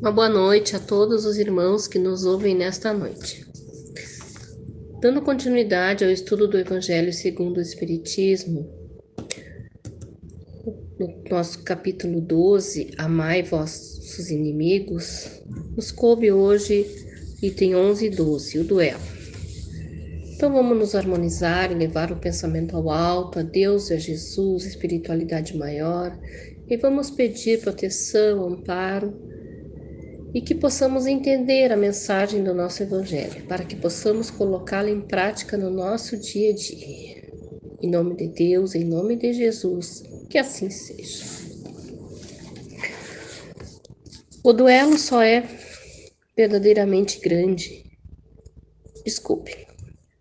[0.00, 3.44] Uma boa noite a todos os irmãos que nos ouvem nesta noite.
[5.00, 8.70] Dando continuidade ao estudo do Evangelho segundo o Espiritismo,
[11.00, 15.42] no nosso capítulo 12, Amai vossos inimigos,
[15.74, 16.86] nos coube hoje
[17.42, 19.00] item 11 e 12, o duelo.
[20.32, 24.64] Então vamos nos harmonizar e levar o pensamento ao alto, a Deus e a Jesus,
[24.64, 26.16] espiritualidade maior,
[26.68, 29.37] e vamos pedir proteção, amparo
[30.38, 35.56] e que possamos entender a mensagem do nosso Evangelho, para que possamos colocá-la em prática
[35.56, 37.28] no nosso dia a dia.
[37.82, 41.24] Em nome de Deus, em nome de Jesus, que assim seja.
[44.44, 45.42] O duelo só é
[46.36, 47.82] verdadeiramente grande.
[49.04, 49.66] Desculpe.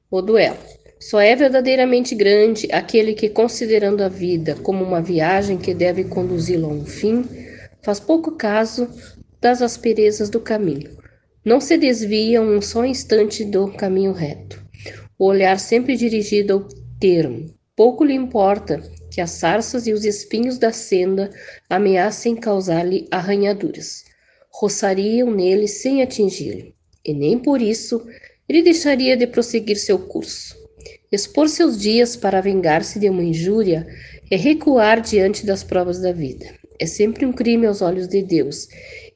[0.10, 0.58] O duelo
[1.00, 6.66] só é verdadeiramente grande aquele que, considerando a vida como uma viagem que deve conduzi-lo
[6.66, 7.24] a um fim,
[7.84, 8.90] faz pouco caso
[9.40, 10.98] das asperezas do caminho.
[11.44, 14.62] Não se desvia um só instante do caminho reto.
[15.18, 16.68] O olhar sempre dirigido ao
[17.00, 17.54] termo.
[17.76, 21.30] Pouco lhe importa que as sarças e os espinhos da senda
[21.70, 24.04] ameacem causar-lhe arranhaduras.
[24.52, 26.74] Roçariam nele sem atingi-lo,
[27.06, 28.06] e nem por isso
[28.50, 30.56] ele deixaria de prosseguir seu curso.
[31.12, 33.88] Expor seus dias para vingar-se de uma injúria
[34.30, 36.46] é recuar diante das provas da vida.
[36.80, 38.68] É sempre um crime aos olhos de Deus,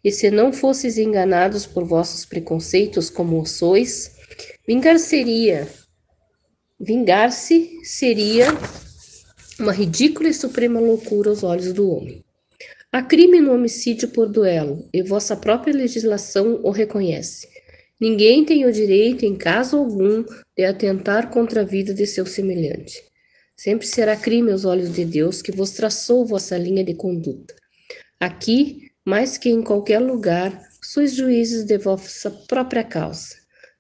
[0.04, 4.16] e se não fosseis enganados por vossos preconceitos como sois,
[4.68, 5.68] vingar-seria,
[6.80, 8.48] vingar-se seria
[9.60, 12.24] uma ridícula e suprema loucura aos olhos do homem.
[12.92, 17.48] Há crime no homicídio por duelo, e vossa própria legislação o reconhece.
[18.00, 20.26] Ninguém tem o direito, em caso algum,
[20.58, 23.02] de atentar contra a vida de seu semelhante.
[23.56, 27.56] Sempre será crime aos olhos de Deus que vos traçou vossa linha de conduta.
[28.20, 33.36] Aqui mais que em qualquer lugar, sois juízes de vossa própria causa.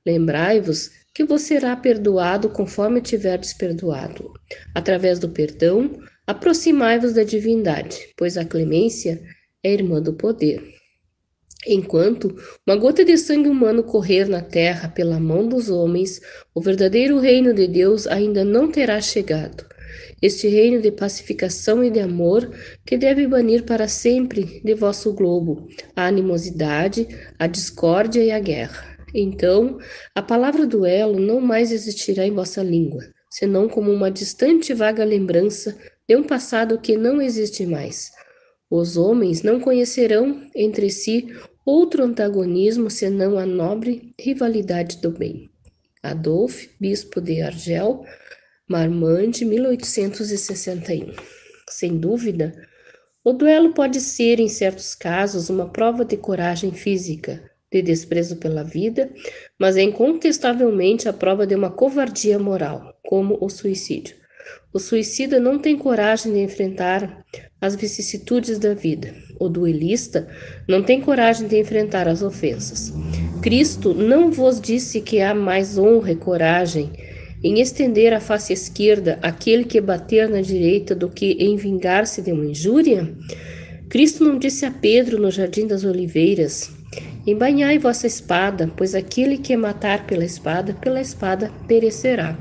[0.05, 4.31] Lembrai-vos que vos será perdoado conforme tiverdes perdoado.
[4.73, 9.21] Através do perdão, aproximai-vos da divindade, pois a clemência
[9.63, 10.75] é irmã do poder.
[11.67, 16.19] Enquanto uma gota de sangue humano correr na terra pela mão dos homens,
[16.55, 19.65] o verdadeiro reino de Deus ainda não terá chegado
[20.21, 22.51] este reino de pacificação e de amor
[22.85, 27.07] que deve banir para sempre de vosso globo a animosidade,
[27.39, 28.97] a discórdia e a guerra.
[29.13, 29.77] Então,
[30.15, 35.03] a palavra duelo não mais existirá em vossa língua, senão como uma distante e vaga
[35.03, 35.77] lembrança
[36.07, 38.11] de um passado que não existe mais.
[38.69, 41.27] Os homens não conhecerão entre si
[41.65, 45.49] outro antagonismo senão a nobre rivalidade do bem.
[46.01, 48.03] Adolphe, bispo de Argel,
[48.71, 51.11] Marmande, 1861.
[51.69, 52.53] Sem dúvida,
[53.21, 58.63] o duelo pode ser, em certos casos, uma prova de coragem física, de desprezo pela
[58.63, 59.09] vida,
[59.59, 64.15] mas é incontestavelmente a prova de uma covardia moral, como o suicídio.
[64.73, 67.25] O suicida não tem coragem de enfrentar
[67.59, 69.13] as vicissitudes da vida.
[69.37, 70.29] O duelista
[70.65, 72.93] não tem coragem de enfrentar as ofensas.
[73.41, 77.10] Cristo não vos disse que há mais honra e coragem
[77.43, 82.31] em estender a face esquerda aquele que bater na direita do que em vingar-se de
[82.31, 83.11] uma injúria?
[83.89, 86.71] Cristo não disse a Pedro no jardim das oliveiras:
[87.25, 92.37] Embanhai vossa espada, pois aquele que matar pela espada, pela espada perecerá.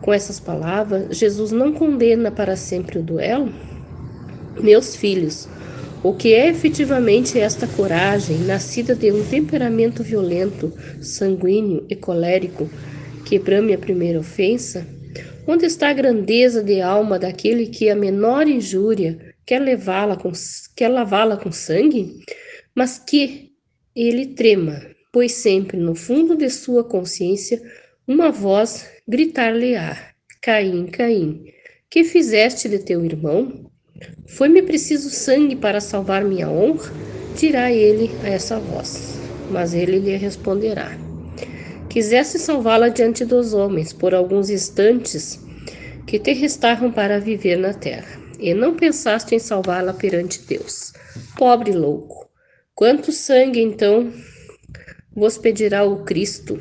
[0.00, 3.52] Com essas palavras, Jesus não condena para sempre o duelo?
[4.60, 5.48] Meus filhos,
[6.02, 12.68] o que é efetivamente esta coragem, nascida de um temperamento violento, sanguíneo e colérico,
[13.32, 14.86] que brame a primeira ofensa?
[15.46, 20.30] Onde está a grandeza de alma daquele que a menor injúria quer levá-la com
[20.76, 22.20] quer lavá-la com sangue,
[22.74, 23.52] mas que
[23.96, 27.62] ele trema, pois sempre no fundo de sua consciência
[28.06, 29.96] uma voz gritar-lhe-á:
[30.42, 31.46] Caim, Caim,
[31.88, 33.64] que fizeste de teu irmão?
[34.26, 36.92] Foi-me preciso sangue para salvar minha honra?
[37.34, 39.18] Dirá ele a essa voz,
[39.50, 41.11] mas ele lhe responderá:
[41.92, 45.38] Quisesse salvá-la diante dos homens por alguns instantes
[46.06, 50.94] que te restaram para viver na terra, e não pensaste em salvá-la perante Deus.
[51.36, 52.30] Pobre louco!
[52.74, 54.10] Quanto sangue, então,
[55.14, 56.58] vos pedirá o Cristo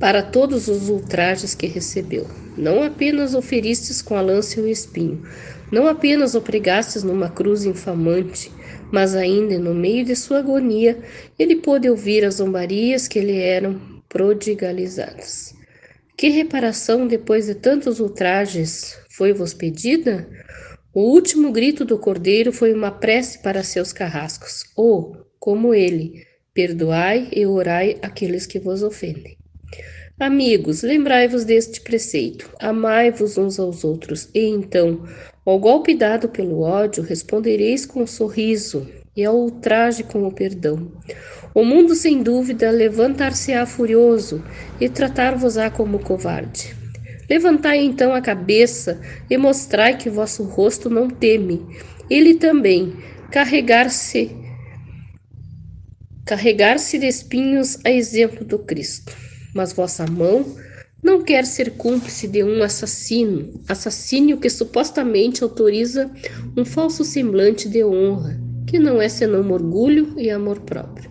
[0.00, 2.26] para todos os ultrajes que recebeu?
[2.58, 5.22] Não apenas o feristes com a lança e o espinho,
[5.70, 8.50] não apenas o pregastes numa cruz infamante,
[8.92, 10.98] mas ainda no meio de sua agonia,
[11.38, 15.54] ele pôde ouvir as zombarias que lhe eram prodigalizadas.
[16.16, 20.28] Que reparação depois de tantos ultrajes foi-vos pedida?
[20.94, 24.64] O último grito do cordeiro foi uma prece para seus carrascos.
[24.74, 26.24] Oh, como ele,
[26.54, 29.36] perdoai e orai aqueles que vos ofendem.
[30.18, 35.04] Amigos, lembrai-vos deste preceito: amai-vos uns aos outros, e então,
[35.46, 40.92] ao golpe dado pelo ódio, respondereis com um sorriso, e ao ultraje com o perdão.
[41.54, 44.44] O mundo, sem dúvida, levantar-se-á furioso
[44.78, 46.76] e tratar-vos-á como covarde.
[47.30, 49.00] Levantai então a cabeça
[49.30, 51.64] e mostrai que vosso rosto não teme.
[52.10, 52.94] Ele também
[53.30, 54.36] carregar-se
[56.26, 59.16] carregar-se de espinhos a exemplo do Cristo.
[59.54, 60.44] Mas vossa mão
[61.06, 66.10] não quer ser cúmplice de um assassino, assassínio que supostamente autoriza
[66.56, 68.36] um falso semblante de honra,
[68.66, 71.08] que não é senão orgulho e amor próprio.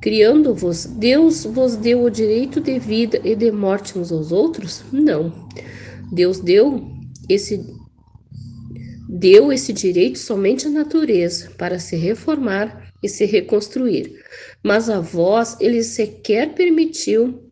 [0.00, 4.82] Criando-vos, Deus vos deu o direito de vida e de morte uns aos outros?
[4.90, 5.50] Não.
[6.10, 6.82] Deus deu
[7.28, 7.62] esse
[9.06, 14.18] deu esse direito somente à natureza para se reformar e se reconstruir.
[14.62, 17.50] Mas a vós ele sequer permitiu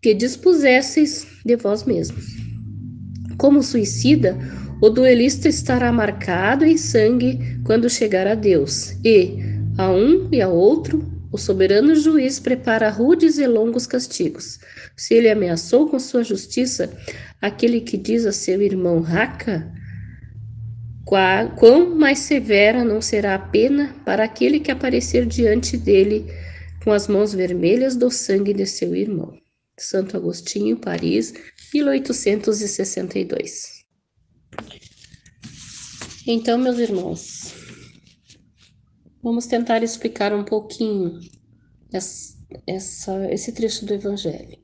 [0.00, 2.24] que dispusesseis de vós mesmos.
[3.36, 4.36] Como suicida,
[4.80, 9.38] o duelista estará marcado em sangue quando chegar a Deus, e
[9.76, 14.60] a um e a outro, o soberano juiz prepara rudes e longos castigos.
[14.96, 16.90] Se ele ameaçou com sua justiça
[17.40, 19.70] aquele que diz a seu irmão Raca,
[21.56, 26.26] quão mais severa não será a pena para aquele que aparecer diante dele
[26.84, 29.34] com as mãos vermelhas do sangue de seu irmão.
[29.82, 31.34] Santo Agostinho, Paris,
[31.72, 33.78] 1862.
[36.26, 37.54] Então, meus irmãos,
[39.20, 41.18] Vamos tentar explicar um pouquinho
[41.92, 44.58] essa, esse trecho do Evangelho.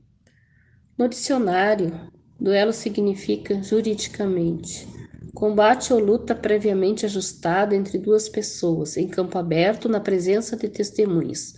[0.97, 2.09] No dicionário,
[2.39, 4.87] duelo significa juridicamente
[5.33, 11.55] combate ou luta previamente ajustada entre duas pessoas em campo aberto na presença de testemunhas,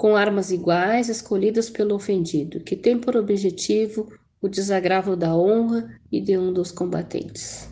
[0.00, 4.10] com armas iguais escolhidas pelo ofendido, que tem por objetivo
[4.40, 7.68] o desagravo da honra e de um dos combatentes.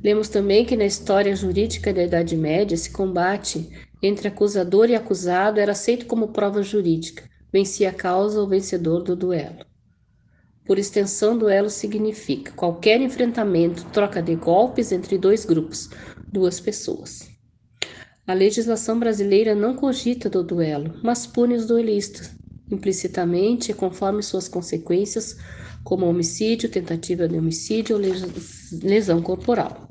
[0.00, 3.68] Lemos também que na história jurídica da Idade Média, esse combate
[4.00, 9.16] entre acusador e acusado era aceito como prova jurídica, vencia a causa o vencedor do
[9.16, 9.66] duelo.
[10.64, 15.90] Por extensão, duelo significa qualquer enfrentamento, troca de golpes entre dois grupos,
[16.32, 17.33] duas pessoas.
[18.26, 22.30] A legislação brasileira não cogita do duelo, mas pune os duelistas,
[22.72, 25.36] implicitamente e conforme suas consequências,
[25.84, 28.02] como homicídio, tentativa de homicídio ou
[28.82, 29.88] lesão corporal.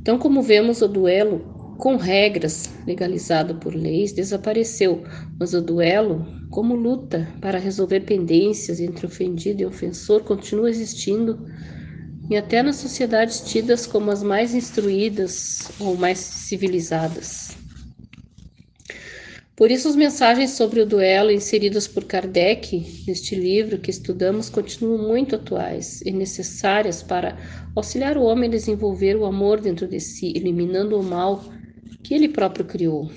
[0.00, 5.04] Então, como vemos, o duelo com regras legalizado por leis desapareceu,
[5.38, 11.46] mas o duelo, como luta para resolver pendências entre ofendido e ofensor, continua existindo
[12.30, 17.56] e até nas sociedades tidas como as mais instruídas ou mais civilizadas.
[19.58, 25.08] Por isso, as mensagens sobre o duelo inseridas por Kardec neste livro que estudamos continuam
[25.08, 27.36] muito atuais e necessárias para
[27.74, 31.44] auxiliar o homem a desenvolver o amor dentro de si, eliminando o mal
[32.04, 33.10] que ele próprio criou.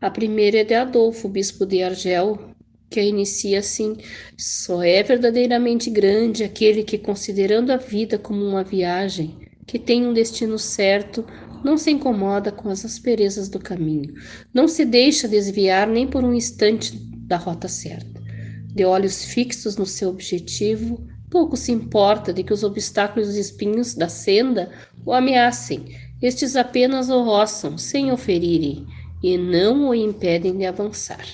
[0.00, 2.54] A primeira é de Adolfo, bispo de Argel,
[2.90, 3.96] que a inicia assim:
[4.36, 9.36] só é verdadeiramente grande aquele que, considerando a vida como uma viagem,
[9.66, 11.24] que tem um destino certo,
[11.64, 14.14] não se incomoda com as asperezas do caminho,
[14.54, 18.18] não se deixa desviar nem por um instante da rota certa.
[18.74, 23.94] De olhos fixos no seu objetivo, pouco se importa de que os obstáculos e espinhos
[23.94, 24.70] da senda
[25.04, 25.84] o ameacem.
[26.22, 28.86] Estes apenas o roçam, sem o ferirem,
[29.22, 31.24] e não o impedem de avançar.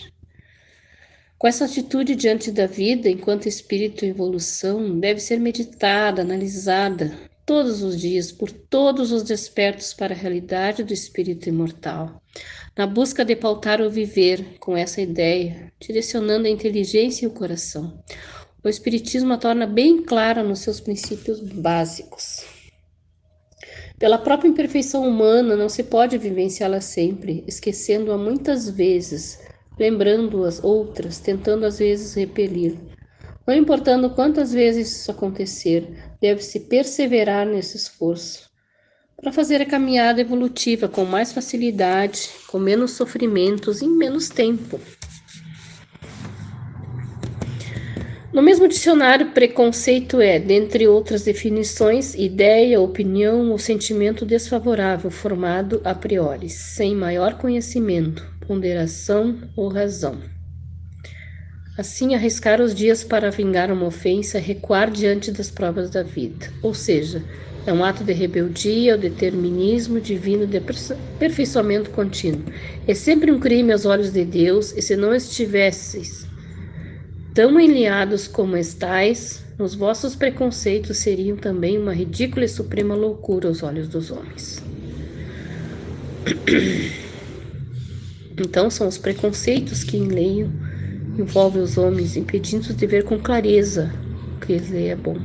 [1.45, 7.13] Com essa atitude diante da vida, enquanto espírito em evolução, deve ser meditada, analisada,
[7.45, 12.19] todos os dias por todos os despertos para a realidade do espírito imortal,
[12.75, 18.03] na busca de pautar o viver com essa ideia, direcionando a inteligência e o coração.
[18.65, 22.43] O Espiritismo a torna bem clara nos seus princípios básicos.
[23.99, 29.45] Pela própria imperfeição humana, não se pode vivenciá-la sempre, esquecendo-a muitas vezes,
[29.79, 32.77] lembrando-as outras, tentando às vezes repelir.
[33.47, 38.51] Não importando quantas vezes isso acontecer, deve-se perseverar nesse esforço
[39.17, 44.81] para fazer a caminhada evolutiva com mais facilidade, com menos sofrimentos e em menos tempo.
[48.35, 55.95] No mesmo dicionário, preconceito é, dentre outras definições, ideia, opinião ou sentimento desfavorável formado a
[55.95, 60.19] priori, sem maior conhecimento, ponderação ou razão.
[61.79, 66.49] Assim, arriscar os dias para vingar uma ofensa recuar diante das provas da vida.
[66.61, 67.23] Ou seja,
[67.65, 72.43] é um ato de rebeldia ao determinismo divino de aperfeiçoamento contínuo.
[72.85, 76.34] É sempre um crime aos olhos de Deus, e se não estivesseis
[77.35, 83.63] tão enliados como estais, os vossos preconceitos seriam também uma ridícula e suprema loucura aos
[83.63, 84.63] olhos dos homens.
[88.37, 90.51] Então, são os preconceitos que enleiam
[91.17, 93.93] envolve os homens, impedindo-os de ver com clareza
[94.37, 95.17] o que lhes é bom.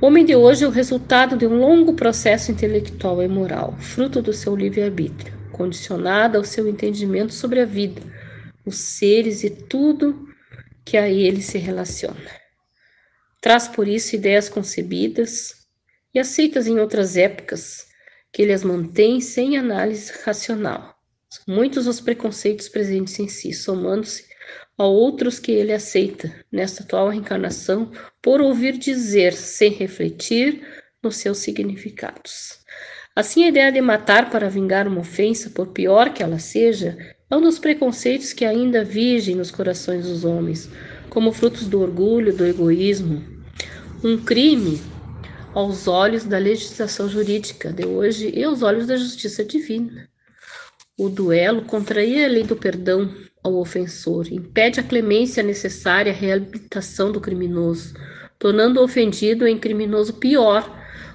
[0.00, 4.20] O homem de hoje é o resultado de um longo processo intelectual e moral, fruto
[4.20, 8.02] do seu livre-arbítrio, condicionado ao seu entendimento sobre a vida,
[8.66, 10.28] os seres e tudo
[10.84, 12.30] que a ele se relaciona.
[13.40, 15.66] Traz por isso ideias concebidas
[16.14, 17.86] e aceitas em outras épocas,
[18.32, 20.96] que ele as mantém sem análise racional.
[21.28, 24.26] São muitos os preconceitos presentes em si, somando-se
[24.76, 30.62] a outros que ele aceita nesta atual reencarnação por ouvir dizer sem refletir
[31.02, 32.60] nos seus significados.
[33.14, 36.96] Assim, a ideia de matar para vingar uma ofensa, por pior que ela seja,
[37.32, 40.68] é um dos preconceitos que ainda vigem nos corações dos homens,
[41.08, 43.24] como frutos do orgulho, do egoísmo.
[44.04, 44.78] Um crime
[45.54, 50.10] aos olhos da legislação jurídica de hoje e aos olhos da justiça divina.
[50.94, 53.10] O duelo contraria a lei do perdão,
[53.42, 57.94] ao ofensor, impede a clemência necessária à reabilitação do criminoso,
[58.38, 60.70] tornando o ofendido em criminoso pior,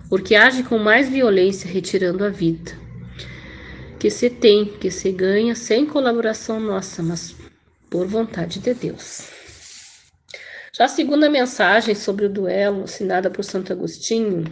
[0.10, 2.87] porque age com mais violência, retirando a vida.
[4.00, 7.36] Que se tem, que se ganha sem colaboração nossa, mas
[7.90, 9.24] por vontade de Deus.
[10.78, 14.44] Já a segunda mensagem sobre o duelo, assinada por Santo Agostinho,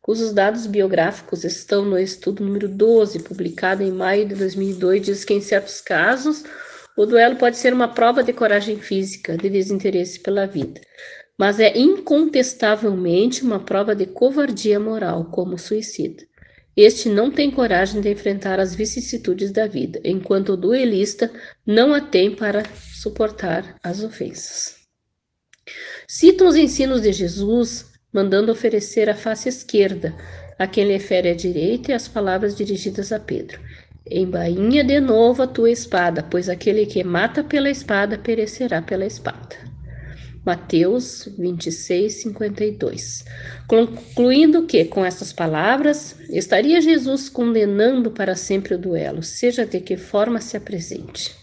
[0.00, 5.34] cujos dados biográficos estão no estudo número 12, publicado em maio de 2002, diz que
[5.34, 6.44] em certos casos
[6.96, 10.80] o duelo pode ser uma prova de coragem física, de desinteresse pela vida,
[11.36, 16.22] mas é incontestavelmente uma prova de covardia moral, como suicida.
[16.76, 21.32] Este não tem coragem de enfrentar as vicissitudes da vida, enquanto o duelista
[21.66, 24.76] não a tem para suportar as ofensas.
[26.06, 30.14] Citam os ensinos de Jesus, mandando oferecer a face esquerda
[30.58, 33.58] a quem lhe fere a direita e as palavras dirigidas a Pedro.
[34.08, 39.75] Embainha de novo a tua espada, pois aquele que mata pela espada perecerá pela espada.
[40.46, 43.24] Mateus 26, 52.
[43.66, 49.96] Concluindo que, com essas palavras, estaria Jesus condenando para sempre o duelo, seja de que
[49.96, 51.34] forma se apresente.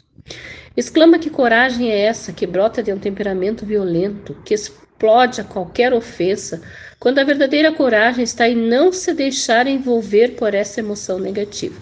[0.77, 5.93] Exclama que coragem é essa que brota de um temperamento violento, que explode a qualquer
[5.93, 6.61] ofensa,
[6.97, 11.75] quando a verdadeira coragem está em não se deixar envolver por essa emoção negativa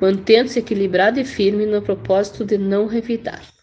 [0.00, 3.53] mantendo-se equilibrado e firme no propósito de não revidar.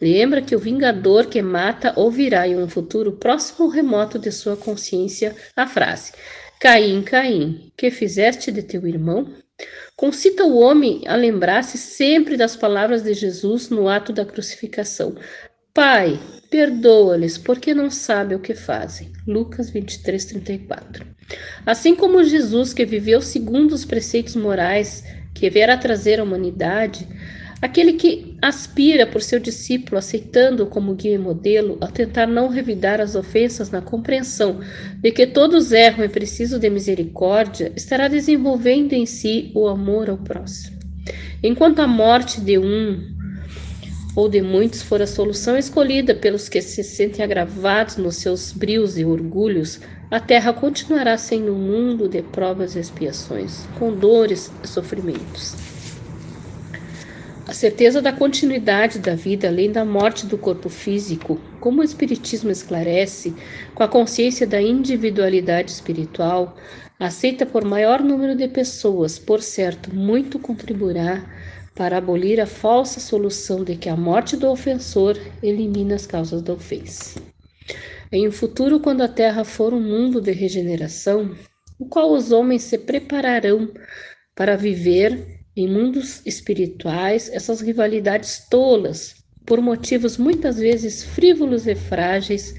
[0.00, 4.56] Lembra que o vingador que mata ouvirá em um futuro próximo ou remoto de sua
[4.56, 6.12] consciência a frase:
[6.60, 9.32] Caim, Caim, que fizeste de teu irmão?
[9.96, 15.16] Concita o homem a lembrar-se sempre das palavras de Jesus no ato da crucificação:
[15.72, 19.10] Pai, perdoa-lhes, porque não sabem o que fazem.
[19.26, 21.06] Lucas 23, 34.
[21.64, 27.06] Assim como Jesus, que viveu segundo os preceitos morais que vier trazer à humanidade,
[27.60, 33.00] aquele que aspira por seu discípulo, aceitando-o como guia e modelo, a tentar não revidar
[33.00, 34.60] as ofensas na compreensão
[35.00, 40.18] de que todos erram e precisam de misericórdia, estará desenvolvendo em si o amor ao
[40.18, 40.76] próximo.
[41.42, 43.14] Enquanto a morte de um
[44.14, 48.96] ou de muitos for a solução escolhida pelos que se sentem agravados nos seus brios
[48.96, 54.68] e orgulhos, a terra continuará sendo um mundo de provas e expiações, com dores e
[54.68, 55.65] sofrimentos.
[57.48, 62.50] A certeza da continuidade da vida além da morte do corpo físico, como o Espiritismo
[62.50, 63.32] esclarece,
[63.72, 66.56] com a consciência da individualidade espiritual,
[66.98, 71.24] aceita por maior número de pessoas, por certo, muito contribuirá
[71.72, 76.52] para abolir a falsa solução de que a morte do ofensor elimina as causas da
[76.52, 77.20] ofensa.
[78.10, 81.36] Em um futuro, quando a Terra for um mundo de regeneração,
[81.78, 83.70] o qual os homens se prepararão
[84.34, 92.54] para viver em mundos espirituais essas rivalidades tolas, por motivos muitas vezes frívolos e frágeis,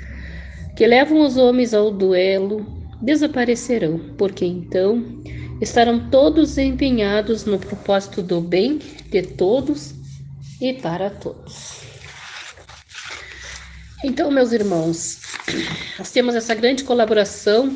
[0.75, 2.65] que levam os homens ao duelo,
[3.01, 5.21] desaparecerão, porque então
[5.61, 9.93] estarão todos empenhados no propósito do bem de todos
[10.59, 11.81] e para todos.
[14.03, 15.19] Então, meus irmãos,
[15.97, 17.75] nós temos essa grande colaboração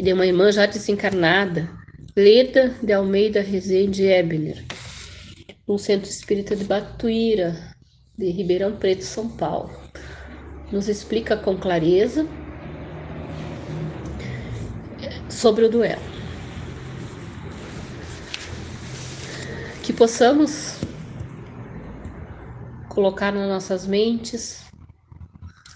[0.00, 1.68] de uma irmã já desencarnada,
[2.14, 4.62] Leda de Almeida Rezende Ebner,
[5.66, 7.74] no Centro Espírita de Batuíra,
[8.18, 9.70] de Ribeirão Preto, São Paulo.
[10.70, 12.26] Nos explica com clareza
[15.30, 16.02] sobre o duelo.
[19.82, 20.80] Que possamos
[22.90, 24.66] colocar nas nossas mentes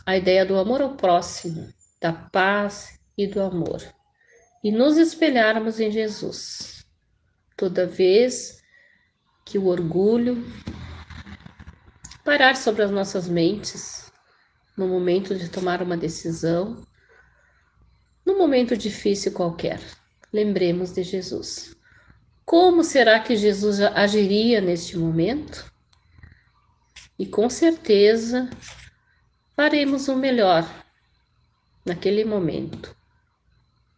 [0.04, 1.66] a ideia do amor ao próximo,
[1.98, 3.82] da paz e do amor,
[4.66, 6.84] e nos espelharmos em Jesus.
[7.56, 8.60] Toda vez
[9.44, 10.44] que o orgulho
[12.24, 14.10] parar sobre as nossas mentes
[14.76, 16.84] no momento de tomar uma decisão,
[18.24, 19.80] no momento difícil qualquer,
[20.32, 21.76] lembremos de Jesus.
[22.44, 25.72] Como será que Jesus agiria neste momento?
[27.16, 28.50] E com certeza
[29.54, 30.68] faremos o melhor
[31.84, 32.96] naquele momento,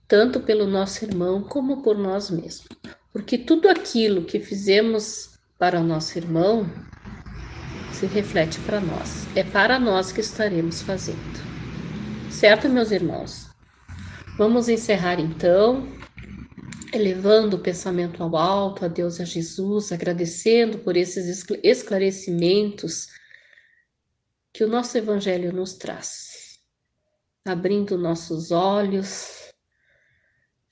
[0.09, 2.67] tanto pelo nosso irmão como por nós mesmos.
[3.13, 6.67] Porque tudo aquilo que fizemos para o nosso irmão
[7.93, 9.27] se reflete para nós.
[9.37, 11.19] É para nós que estaremos fazendo.
[12.31, 13.49] Certo, meus irmãos?
[14.39, 15.89] Vamos encerrar então,
[16.93, 23.09] elevando o pensamento ao alto, a Deus, a Jesus, agradecendo por esses esclarecimentos
[24.53, 26.61] que o nosso Evangelho nos traz,
[27.45, 29.38] abrindo nossos olhos,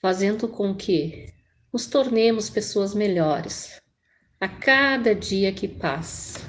[0.01, 1.33] fazendo com que
[1.73, 3.81] nos tornemos pessoas melhores
[4.39, 6.39] a cada dia que passa,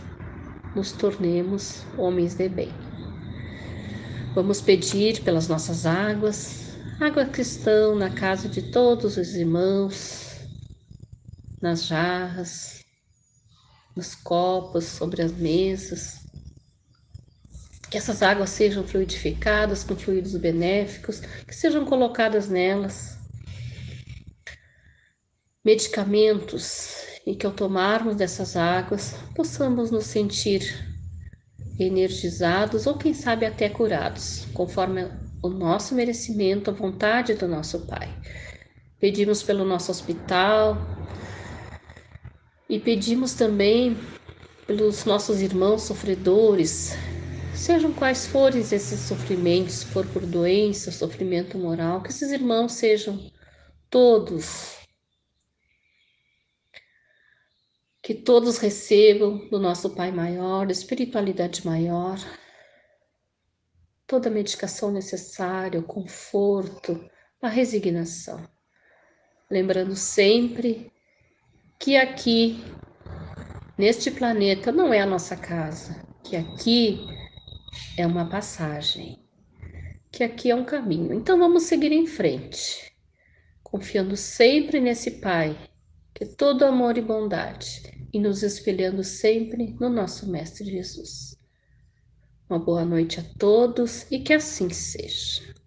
[0.76, 2.73] nos tornemos homens de bem.
[4.35, 10.37] Vamos pedir pelas nossas águas, água estão na casa de todos os irmãos,
[11.62, 12.85] nas jarras,
[13.97, 16.21] nos copos, sobre as mesas.
[17.90, 23.18] Que essas águas sejam fluidificadas com fluidos benéficos, que sejam colocadas nelas
[25.69, 30.63] medicamentos e que ao tomarmos dessas águas possamos nos sentir
[31.79, 35.07] energizados ou quem sabe até curados, conforme
[35.43, 38.09] o nosso merecimento, a vontade do nosso Pai.
[38.99, 40.79] Pedimos pelo nosso hospital
[42.67, 43.95] e pedimos também
[44.66, 46.97] pelos nossos irmãos sofredores,
[47.55, 53.21] sejam quais forem esses sofrimentos, se for por doença, sofrimento moral, que esses irmãos sejam
[53.90, 54.78] todos
[58.09, 62.16] que todos recebam do nosso Pai maior, espiritualidade maior,
[64.07, 67.07] toda a medicação necessária, o conforto,
[67.42, 68.42] a resignação.
[69.51, 70.90] Lembrando sempre
[71.79, 72.64] que aqui,
[73.77, 77.07] neste planeta, não é a nossa casa, que aqui
[77.99, 79.23] é uma passagem,
[80.11, 81.12] que aqui é um caminho.
[81.12, 82.90] Então vamos seguir em frente,
[83.62, 85.55] confiando sempre nesse Pai,
[86.14, 91.37] que é todo amor e bondade e nos espelhando sempre no nosso Mestre Jesus.
[92.49, 95.58] Uma boa noite a todos e que assim seja.